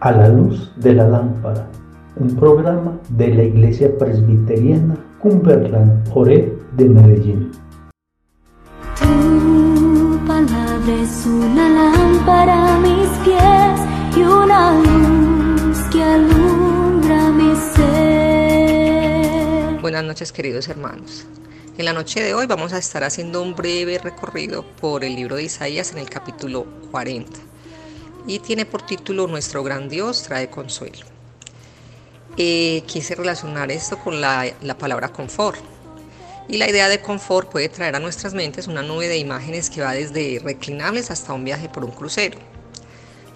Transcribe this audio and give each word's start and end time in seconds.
A 0.00 0.10
la 0.10 0.28
luz 0.28 0.72
de 0.76 0.94
la 0.94 1.06
lámpara, 1.06 1.68
un 2.16 2.34
programa 2.34 2.98
de 3.10 3.28
la 3.34 3.42
Iglesia 3.42 3.90
Presbiteriana 3.98 4.96
Cumberland 5.20 6.08
Ore 6.14 6.56
de 6.78 6.88
Medellín. 6.88 7.52
Tu 8.98 10.18
palabra 10.26 10.94
es 11.02 11.26
una 11.26 11.68
lámpara 11.68 12.74
a 12.74 12.78
mis 12.78 13.10
pies 13.22 13.80
y 14.16 14.22
una 14.22 14.80
luz 14.80 15.78
que 15.92 16.02
alumbra 16.02 17.30
mi 17.32 17.54
ser. 17.74 19.02
Buenas 19.82 20.04
noches 20.04 20.32
queridos 20.32 20.70
hermanos. 20.70 21.26
En 21.76 21.84
la 21.84 21.92
noche 21.92 22.22
de 22.22 22.32
hoy 22.32 22.46
vamos 22.46 22.72
a 22.72 22.78
estar 22.78 23.04
haciendo 23.04 23.42
un 23.42 23.54
breve 23.54 23.98
recorrido 23.98 24.64
por 24.80 25.04
el 25.04 25.16
libro 25.16 25.36
de 25.36 25.42
Isaías 25.42 25.92
en 25.92 25.98
el 25.98 26.08
capítulo 26.08 26.64
40 26.90 27.53
y 28.26 28.38
tiene 28.38 28.66
por 28.66 28.82
título 28.82 29.26
Nuestro 29.26 29.62
gran 29.62 29.88
Dios 29.88 30.22
trae 30.22 30.48
consuelo. 30.48 31.06
Eh, 32.36 32.82
quise 32.86 33.14
relacionar 33.14 33.70
esto 33.70 33.98
con 33.98 34.20
la, 34.20 34.52
la 34.62 34.76
palabra 34.76 35.10
confort. 35.10 35.60
Y 36.48 36.58
la 36.58 36.68
idea 36.68 36.88
de 36.88 37.00
confort 37.00 37.50
puede 37.50 37.68
traer 37.68 37.96
a 37.96 38.00
nuestras 38.00 38.34
mentes 38.34 38.66
una 38.66 38.82
nube 38.82 39.08
de 39.08 39.16
imágenes 39.16 39.70
que 39.70 39.80
va 39.80 39.92
desde 39.92 40.40
reclinables 40.42 41.10
hasta 41.10 41.32
un 41.32 41.44
viaje 41.44 41.68
por 41.68 41.84
un 41.84 41.90
crucero. 41.90 42.38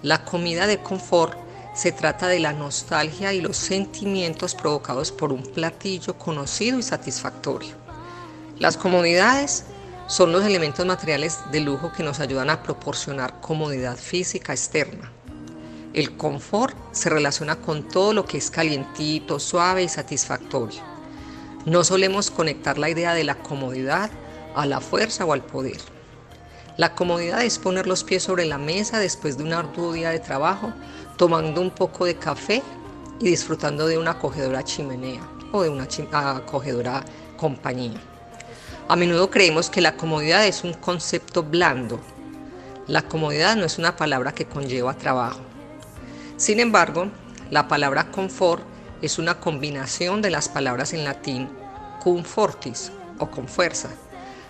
La 0.03 0.23
comida 0.25 0.67
de 0.67 0.79
confort 0.79 1.37
se 1.73 1.91
trata 1.91 2.27
de 2.27 2.39
la 2.39 2.53
nostalgia 2.53 3.33
y 3.33 3.41
los 3.41 3.57
sentimientos 3.57 4.53
provocados 4.53 5.11
por 5.11 5.31
un 5.31 5.43
platillo 5.43 6.17
conocido 6.17 6.77
y 6.77 6.83
satisfactorio. 6.83 7.75
Las 8.59 8.75
comodidades 8.75 9.65
son 10.09 10.31
los 10.31 10.43
elementos 10.43 10.87
materiales 10.87 11.37
de 11.51 11.59
lujo 11.59 11.91
que 11.91 12.01
nos 12.01 12.19
ayudan 12.19 12.49
a 12.49 12.63
proporcionar 12.63 13.39
comodidad 13.41 13.95
física 13.95 14.53
externa. 14.53 15.11
El 15.93 16.17
confort 16.17 16.75
se 16.91 17.11
relaciona 17.11 17.57
con 17.57 17.87
todo 17.87 18.13
lo 18.13 18.25
que 18.25 18.39
es 18.39 18.49
calientito, 18.49 19.39
suave 19.39 19.83
y 19.83 19.87
satisfactorio. 19.87 20.81
No 21.67 21.83
solemos 21.83 22.31
conectar 22.31 22.79
la 22.79 22.89
idea 22.89 23.13
de 23.13 23.23
la 23.23 23.35
comodidad 23.35 24.09
a 24.55 24.65
la 24.65 24.81
fuerza 24.81 25.25
o 25.25 25.33
al 25.33 25.43
poder. 25.43 25.77
La 26.77 26.95
comodidad 26.95 27.43
es 27.43 27.59
poner 27.59 27.85
los 27.85 28.03
pies 28.03 28.23
sobre 28.23 28.45
la 28.45 28.57
mesa 28.57 28.97
después 28.97 29.37
de 29.37 29.43
un 29.43 29.53
arduo 29.53 29.93
día 29.93 30.09
de 30.09 30.19
trabajo, 30.19 30.73
tomando 31.17 31.61
un 31.61 31.69
poco 31.69 32.05
de 32.05 32.15
café 32.15 32.63
y 33.19 33.25
disfrutando 33.25 33.85
de 33.85 33.99
una 33.99 34.11
acogedora 34.11 34.63
chimenea 34.63 35.21
o 35.51 35.61
de 35.61 35.69
una 35.69 35.87
acogedora 36.11 37.05
compañía. 37.37 38.01
A 38.89 38.95
menudo 38.95 39.29
creemos 39.29 39.69
que 39.69 39.81
la 39.81 39.95
comodidad 39.95 40.47
es 40.47 40.63
un 40.63 40.73
concepto 40.73 41.43
blando. 41.43 41.99
La 42.87 43.03
comodidad 43.03 43.55
no 43.55 43.65
es 43.65 43.77
una 43.77 43.95
palabra 43.95 44.33
que 44.33 44.47
conlleva 44.47 44.95
trabajo. 44.95 45.41
Sin 46.37 46.59
embargo, 46.59 47.07
la 47.51 47.67
palabra 47.67 48.09
confort 48.09 48.63
es 49.03 49.19
una 49.19 49.39
combinación 49.39 50.23
de 50.23 50.31
las 50.31 50.49
palabras 50.49 50.93
en 50.93 51.03
latín 51.03 51.49
cum 52.03 52.23
fortis 52.23 52.91
o 53.19 53.29
con 53.29 53.47
fuerza. 53.47 53.89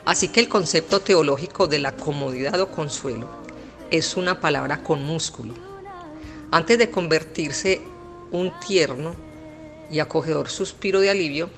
Así 0.06 0.30
que 0.30 0.40
el 0.40 0.48
concepto 0.48 1.02
teológico 1.02 1.68
de 1.68 1.80
la 1.80 1.92
comodidad 1.92 2.62
o 2.62 2.72
consuelo 2.72 3.28
es 3.92 4.16
una 4.16 4.40
palabra 4.40 4.84
con 4.84 5.04
músculo. 5.04 5.54
Antes 6.50 6.78
de 6.78 6.90
convertirse 6.90 7.82
un 8.32 8.58
tierno 8.66 9.16
y 9.92 10.00
acogedor 10.00 10.48
suspiro 10.50 11.02
de 11.02 11.10
alivio, 11.10 11.50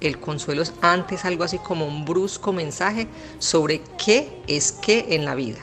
el 0.00 0.18
consuelo 0.18 0.62
es 0.62 0.72
antes 0.80 1.24
algo 1.24 1.44
así 1.44 1.58
como 1.58 1.86
un 1.86 2.04
brusco 2.04 2.52
mensaje 2.52 3.06
sobre 3.38 3.82
qué 4.02 4.42
es 4.46 4.72
qué 4.72 5.06
en 5.10 5.24
la 5.24 5.34
vida. 5.34 5.58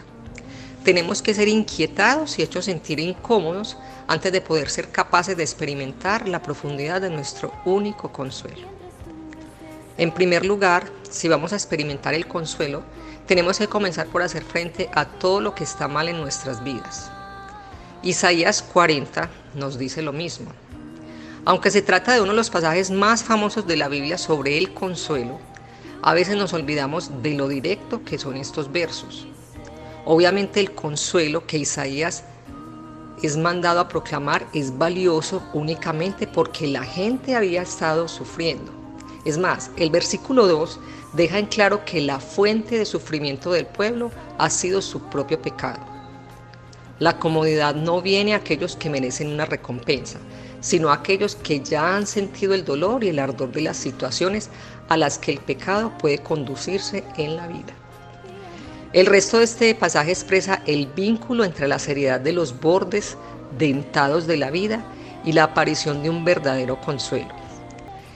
Tenemos 0.83 1.21
que 1.21 1.33
ser 1.33 1.47
inquietados 1.47 2.39
y 2.39 2.43
hechos 2.43 2.65
sentir 2.65 2.99
incómodos 2.99 3.77
antes 4.07 4.31
de 4.31 4.41
poder 4.41 4.69
ser 4.69 4.89
capaces 4.89 5.35
de 5.35 5.43
experimentar 5.43 6.27
la 6.27 6.41
profundidad 6.41 7.01
de 7.01 7.09
nuestro 7.09 7.51
único 7.65 8.11
consuelo. 8.11 8.67
En 9.97 10.11
primer 10.11 10.45
lugar, 10.45 10.89
si 11.09 11.27
vamos 11.27 11.51
a 11.51 11.55
experimentar 11.55 12.13
el 12.13 12.27
consuelo, 12.27 12.83
tenemos 13.25 13.57
que 13.57 13.67
comenzar 13.67 14.07
por 14.07 14.21
hacer 14.21 14.43
frente 14.43 14.89
a 14.93 15.05
todo 15.05 15.41
lo 15.41 15.55
que 15.55 15.63
está 15.63 15.87
mal 15.87 16.07
en 16.07 16.21
nuestras 16.21 16.63
vidas. 16.63 17.11
Isaías 18.03 18.61
40 18.61 19.29
nos 19.55 19.77
dice 19.77 20.01
lo 20.01 20.13
mismo. 20.13 20.51
Aunque 21.47 21.71
se 21.71 21.81
trata 21.81 22.13
de 22.13 22.19
uno 22.19 22.31
de 22.31 22.35
los 22.35 22.49
pasajes 22.49 22.91
más 22.91 23.23
famosos 23.23 23.65
de 23.65 23.77
la 23.77 23.87
Biblia 23.87 24.17
sobre 24.17 24.57
el 24.57 24.73
consuelo, 24.73 25.39
a 26.01 26.13
veces 26.13 26.35
nos 26.35 26.51
olvidamos 26.51 27.23
de 27.23 27.35
lo 27.35 27.47
directo 27.47 28.03
que 28.03 28.19
son 28.19 28.35
estos 28.35 28.69
versos. 28.69 29.25
Obviamente 30.03 30.59
el 30.59 30.73
consuelo 30.73 31.47
que 31.47 31.59
Isaías 31.59 32.25
es 33.23 33.37
mandado 33.37 33.79
a 33.79 33.87
proclamar 33.87 34.45
es 34.53 34.77
valioso 34.77 35.41
únicamente 35.53 36.27
porque 36.27 36.67
la 36.67 36.83
gente 36.83 37.33
había 37.33 37.61
estado 37.61 38.09
sufriendo. 38.09 38.73
Es 39.23 39.37
más, 39.37 39.71
el 39.77 39.89
versículo 39.89 40.47
2 40.47 40.81
deja 41.13 41.39
en 41.39 41.45
claro 41.45 41.85
que 41.85 42.01
la 42.01 42.19
fuente 42.19 42.77
de 42.77 42.83
sufrimiento 42.83 43.53
del 43.53 43.67
pueblo 43.67 44.11
ha 44.37 44.49
sido 44.49 44.81
su 44.81 45.01
propio 45.03 45.41
pecado. 45.41 45.79
La 46.99 47.19
comodidad 47.19 47.73
no 47.73 48.01
viene 48.01 48.33
a 48.33 48.37
aquellos 48.37 48.75
que 48.75 48.89
merecen 48.89 49.29
una 49.31 49.45
recompensa, 49.45 50.19
sino 50.61 50.89
a 50.89 50.95
aquellos 50.95 51.35
que 51.35 51.59
ya 51.59 51.95
han 51.95 52.07
sentido 52.07 52.53
el 52.53 52.65
dolor 52.65 53.03
y 53.03 53.09
el 53.09 53.19
ardor 53.19 53.51
de 53.51 53.61
las 53.61 53.77
situaciones 53.77 54.49
a 54.89 54.97
las 54.97 55.17
que 55.17 55.31
el 55.31 55.39
pecado 55.39 55.97
puede 55.97 56.19
conducirse 56.19 57.03
en 57.17 57.35
la 57.35 57.47
vida. 57.47 57.73
El 58.93 59.05
resto 59.05 59.37
de 59.37 59.43
este 59.43 59.75
pasaje 59.75 60.11
expresa 60.11 60.61
el 60.65 60.87
vínculo 60.87 61.43
entre 61.43 61.67
la 61.67 61.77
seriedad 61.77 62.19
de 62.19 62.33
los 62.33 62.59
bordes 62.59 63.17
dentados 63.57 64.27
de 64.27 64.37
la 64.37 64.49
vida 64.49 64.83
y 65.25 65.33
la 65.33 65.43
aparición 65.43 66.01
de 66.03 66.09
un 66.09 66.23
verdadero 66.23 66.79
consuelo. 66.79 67.29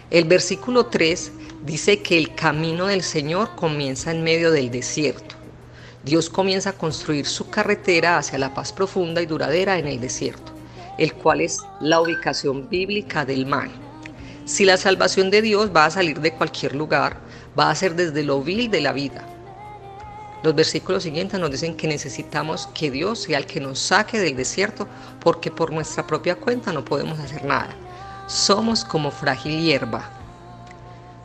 El 0.09 0.25
versículo 0.25 0.87
3 0.87 1.31
dice 1.65 2.01
que 2.01 2.17
el 2.17 2.33
camino 2.35 2.87
del 2.87 3.03
Señor 3.03 3.55
comienza 3.55 4.11
en 4.11 4.23
medio 4.23 4.51
del 4.51 4.71
desierto. 4.71 5.35
Dios 6.03 6.29
comienza 6.29 6.71
a 6.71 6.73
construir 6.73 7.27
su 7.27 7.49
carretera 7.49 8.17
hacia 8.17 8.39
la 8.39 8.53
paz 8.53 8.73
profunda 8.73 9.21
y 9.21 9.25
duradera 9.25 9.77
en 9.77 9.87
el 9.87 9.99
desierto 9.99 10.60
el 10.97 11.13
cual 11.13 11.41
es 11.41 11.59
la 11.79 12.01
ubicación 12.01 12.69
bíblica 12.69 13.25
del 13.25 13.45
mal. 13.45 13.69
Si 14.45 14.65
la 14.65 14.77
salvación 14.77 15.29
de 15.29 15.41
Dios 15.41 15.71
va 15.75 15.85
a 15.85 15.91
salir 15.91 16.19
de 16.19 16.33
cualquier 16.33 16.75
lugar, 16.75 17.17
va 17.57 17.69
a 17.69 17.75
ser 17.75 17.95
desde 17.95 18.23
lo 18.23 18.41
vil 18.41 18.69
de 18.69 18.81
la 18.81 18.91
vida. 18.91 19.25
Los 20.43 20.55
versículos 20.55 21.03
siguientes 21.03 21.39
nos 21.39 21.51
dicen 21.51 21.75
que 21.75 21.87
necesitamos 21.87 22.67
que 22.73 22.89
Dios 22.89 23.19
sea 23.19 23.37
el 23.37 23.45
que 23.45 23.59
nos 23.59 23.77
saque 23.77 24.19
del 24.19 24.35
desierto 24.35 24.87
porque 25.19 25.51
por 25.51 25.71
nuestra 25.71 26.07
propia 26.07 26.35
cuenta 26.35 26.73
no 26.73 26.83
podemos 26.83 27.19
hacer 27.19 27.45
nada. 27.45 27.75
Somos 28.27 28.83
como 28.83 29.11
frágil 29.11 29.61
hierba. 29.61 30.09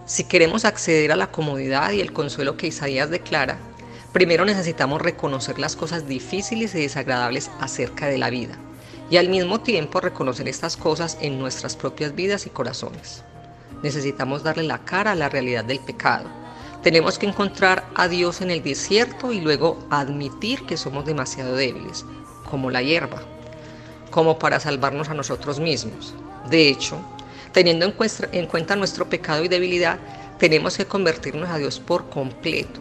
Si 0.04 0.25
queremos 0.25 0.65
acceder 0.65 1.10
a 1.10 1.16
la 1.16 1.33
comodidad 1.33 1.93
y 1.93 2.00
el 2.00 2.12
consuelo 2.12 2.56
que 2.56 2.66
Isaías 2.66 3.10
declara, 3.10 3.59
primero 4.12 4.44
necesitamos 4.44 5.00
reconocer 5.00 5.59
las 5.59 5.75
cosas 5.75 6.06
difíciles 6.06 6.75
y 6.75 6.83
desagradables 6.83 7.50
acerca 7.60 8.06
de 8.06 8.19
la 8.19 8.28
vida 8.28 8.59
y 9.10 9.16
al 9.18 9.28
mismo 9.28 9.60
tiempo 9.60 10.00
reconocer 10.00 10.48
estas 10.48 10.76
cosas 10.76 11.16
en 11.20 11.38
nuestras 11.38 11.76
propias 11.76 12.14
vidas 12.14 12.46
y 12.46 12.50
corazones. 12.50 13.22
Necesitamos 13.82 14.42
darle 14.42 14.64
la 14.64 14.78
cara 14.84 15.12
a 15.12 15.16
la 15.16 15.28
realidad 15.28 15.64
del 15.64 15.78
pecado. 15.80 16.28
Tenemos 16.82 17.18
que 17.18 17.26
encontrar 17.26 17.84
a 17.94 18.08
Dios 18.08 18.40
en 18.40 18.50
el 18.50 18.62
desierto 18.62 19.32
y 19.32 19.40
luego 19.40 19.78
admitir 19.90 20.64
que 20.66 20.76
somos 20.76 21.04
demasiado 21.04 21.54
débiles, 21.54 22.04
como 22.48 22.70
la 22.70 22.82
hierba, 22.82 23.22
como 24.10 24.38
para 24.38 24.60
salvarnos 24.60 25.08
a 25.08 25.14
nosotros 25.14 25.60
mismos. 25.60 26.14
De 26.48 26.68
hecho, 26.68 26.98
teniendo 27.52 27.86
en 28.32 28.46
cuenta 28.46 28.76
nuestro 28.76 29.08
pecado 29.08 29.44
y 29.44 29.48
debilidad, 29.48 29.98
tenemos 30.38 30.76
que 30.76 30.86
convertirnos 30.86 31.48
a 31.48 31.58
Dios 31.58 31.80
por 31.80 32.08
completo. 32.08 32.80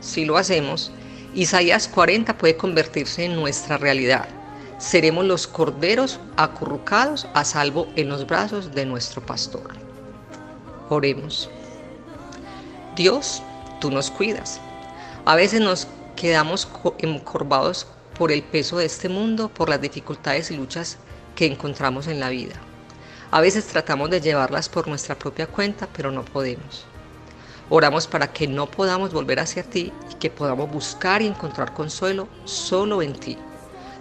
Si 0.00 0.24
lo 0.24 0.36
hacemos, 0.36 0.92
Isaías 1.34 1.88
40 1.88 2.36
puede 2.38 2.56
convertirse 2.56 3.24
en 3.24 3.36
nuestra 3.36 3.76
realidad 3.78 4.28
seremos 4.80 5.26
los 5.26 5.46
corderos 5.46 6.18
acurrucados 6.36 7.28
a 7.34 7.44
salvo 7.44 7.86
en 7.96 8.08
los 8.08 8.26
brazos 8.26 8.74
de 8.74 8.86
nuestro 8.86 9.24
pastor. 9.24 9.74
Oremos. 10.88 11.50
Dios, 12.96 13.42
tú 13.78 13.90
nos 13.90 14.10
cuidas. 14.10 14.58
A 15.26 15.36
veces 15.36 15.60
nos 15.60 15.86
quedamos 16.16 16.66
encorvados 16.98 17.86
por 18.18 18.32
el 18.32 18.42
peso 18.42 18.78
de 18.78 18.86
este 18.86 19.08
mundo, 19.08 19.50
por 19.50 19.68
las 19.68 19.82
dificultades 19.82 20.50
y 20.50 20.56
luchas 20.56 20.96
que 21.36 21.46
encontramos 21.46 22.06
en 22.06 22.18
la 22.18 22.30
vida. 22.30 22.54
A 23.30 23.40
veces 23.40 23.66
tratamos 23.66 24.10
de 24.10 24.20
llevarlas 24.20 24.68
por 24.68 24.88
nuestra 24.88 25.14
propia 25.14 25.46
cuenta, 25.46 25.88
pero 25.92 26.10
no 26.10 26.24
podemos. 26.24 26.84
Oramos 27.68 28.06
para 28.06 28.32
que 28.32 28.48
no 28.48 28.66
podamos 28.66 29.12
volver 29.12 29.38
hacia 29.40 29.62
ti 29.62 29.92
y 30.10 30.14
que 30.14 30.30
podamos 30.30 30.70
buscar 30.70 31.22
y 31.22 31.26
encontrar 31.26 31.74
consuelo 31.74 32.28
solo 32.44 33.02
en 33.02 33.12
ti. 33.12 33.38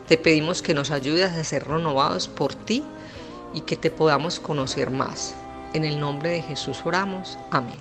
Te 0.09 0.17
pedimos 0.17 0.63
que 0.63 0.73
nos 0.73 0.89
ayudes 0.89 1.31
a 1.33 1.43
ser 1.43 1.67
renovados 1.67 2.27
por 2.27 2.55
ti 2.55 2.83
y 3.53 3.61
que 3.61 3.77
te 3.77 3.91
podamos 3.91 4.39
conocer 4.39 4.89
más. 4.89 5.35
En 5.73 5.85
el 5.85 5.99
nombre 5.99 6.31
de 6.31 6.41
Jesús 6.41 6.79
oramos. 6.83 7.37
Amén. 7.51 7.77